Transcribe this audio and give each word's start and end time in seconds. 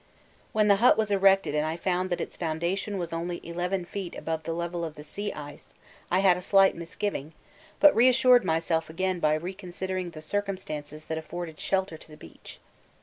When 0.51 0.67
the 0.67 0.77
hut 0.77 0.97
was 0.97 1.11
erected 1.11 1.53
and 1.53 1.63
I 1.63 1.77
found 1.77 2.09
that 2.09 2.19
its 2.19 2.35
foundation 2.35 2.97
was 2.97 3.13
only 3.13 3.39
11 3.47 3.85
feet 3.85 4.15
above 4.15 4.41
the 4.41 4.51
level 4.51 4.83
of 4.83 4.95
the 4.95 5.03
sea 5.03 5.31
ice, 5.31 5.75
I 6.09 6.21
had 6.21 6.35
a 6.37 6.41
slight 6.41 6.75
misgiving, 6.75 7.33
but 7.79 7.95
reassured 7.95 8.43
myself 8.43 8.89
again 8.89 9.19
by 9.19 9.35
reconsidering 9.35 10.09
the 10.09 10.21
circumstances 10.23 11.05
that 11.05 11.19
afforded 11.19 11.59
shelter 11.59 11.97
to 11.99 12.07
the 12.09 12.17
beach. 12.17 12.59